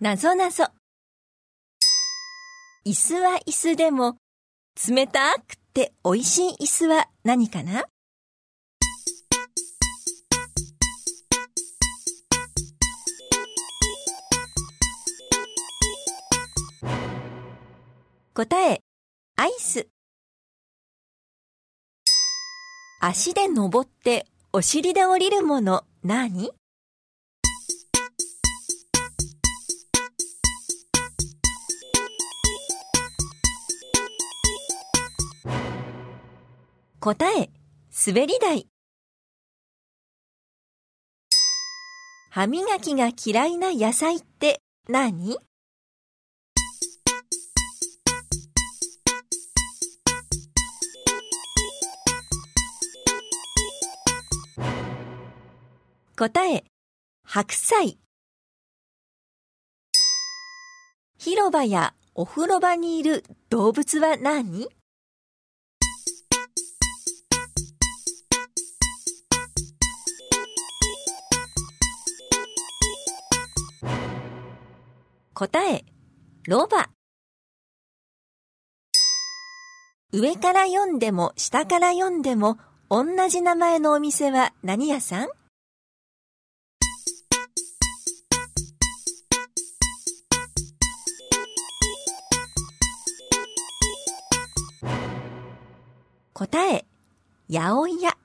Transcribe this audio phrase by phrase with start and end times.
[0.00, 0.64] なぞなぞ。
[2.86, 4.16] 椅子は椅子でも、
[4.88, 7.84] 冷たくて美味しい椅子は何かな？
[18.32, 18.80] 答え、
[19.36, 19.86] アイス。
[23.02, 26.52] 足で登ってお尻で降りるもの何？
[37.02, 37.48] 答え、
[38.06, 38.68] 滑り台。
[42.28, 45.38] 歯磨きが嫌いな野菜って何？
[56.18, 56.64] 答え、
[57.24, 57.98] 白菜。
[61.16, 64.68] 広場やお風呂場にいる動物は何？
[75.40, 75.86] 答え、
[76.46, 76.90] ロバ。
[80.12, 82.58] 上から読んでも下から読んでも
[82.90, 85.28] 同じ名前のお店は何屋さん？
[96.34, 96.84] 答え、
[97.50, 98.19] 八百屋。